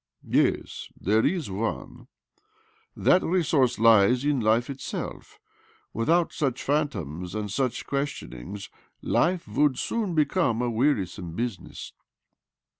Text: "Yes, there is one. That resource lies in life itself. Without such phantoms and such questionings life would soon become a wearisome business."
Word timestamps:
"Yes, 0.27 0.89
there 0.99 1.23
is 1.23 1.51
one. 1.51 2.07
That 2.95 3.21
resource 3.21 3.77
lies 3.77 4.25
in 4.25 4.39
life 4.39 4.67
itself. 4.67 5.37
Without 5.93 6.33
such 6.33 6.63
phantoms 6.63 7.35
and 7.35 7.51
such 7.51 7.85
questionings 7.85 8.71
life 9.03 9.47
would 9.47 9.77
soon 9.77 10.15
become 10.15 10.59
a 10.59 10.71
wearisome 10.71 11.35
business." 11.35 11.93